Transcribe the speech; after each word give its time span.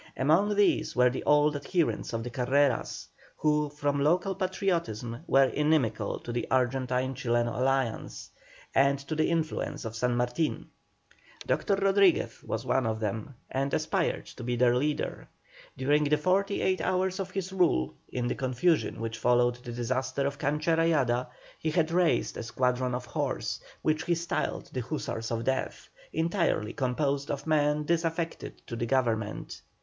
Among 0.17 0.55
these 0.55 0.95
were 0.95 1.11
the 1.11 1.23
old 1.25 1.55
adherents 1.55 2.11
of 2.11 2.23
the 2.23 2.31
Carreras, 2.31 3.05
who 3.37 3.69
from 3.69 3.99
local 3.99 4.33
patriotism 4.33 5.19
were 5.27 5.45
inimical 5.45 6.17
to 6.21 6.31
the 6.31 6.47
Argentine 6.49 7.13
Chileno 7.13 7.55
Alliance, 7.59 8.31
and 8.73 8.97
to 8.97 9.13
the 9.15 9.29
influence 9.29 9.85
of 9.85 9.95
San 9.95 10.15
Martin. 10.15 10.69
Dr. 11.45 11.75
Rodriguez 11.75 12.41
was 12.43 12.65
one 12.65 12.87
of 12.87 12.99
them, 12.99 13.35
and 13.51 13.75
aspired 13.75 14.25
to 14.25 14.43
be 14.43 14.55
their 14.55 14.75
leader. 14.75 15.27
During 15.77 16.05
the 16.05 16.17
forty 16.17 16.63
eight 16.63 16.81
hours 16.81 17.19
of 17.19 17.29
his 17.29 17.53
rule, 17.53 17.93
in 18.09 18.25
the 18.25 18.33
confusion 18.33 18.99
which 19.01 19.19
followed 19.19 19.57
the 19.57 19.71
disaster 19.71 20.25
of 20.25 20.39
Cancha 20.39 20.75
Rayada, 20.77 21.27
he 21.59 21.69
had 21.69 21.91
raised 21.91 22.37
a 22.37 22.41
squadron 22.41 22.95
of 22.95 23.05
horse, 23.05 23.59
which 23.83 24.05
he 24.05 24.15
styled 24.15 24.71
the 24.73 24.81
Hussars 24.81 25.29
of 25.29 25.43
Death, 25.43 25.89
entirely 26.11 26.73
composed 26.73 27.29
of 27.29 27.45
men 27.45 27.83
disaffected 27.85 28.63
to 28.65 28.75
the 28.75 28.87
Government. 28.87 29.61